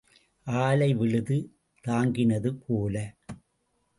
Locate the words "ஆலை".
0.47-0.93